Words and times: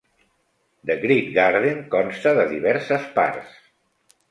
The 0.89 0.95
Great 1.03 1.29
Garden 1.35 1.85
consta 1.97 2.35
de 2.41 2.49
diverses 2.57 3.09
parts. 3.21 3.57